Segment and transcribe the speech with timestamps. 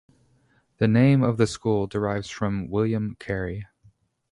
[0.79, 3.67] The name of the school derives from William Carey.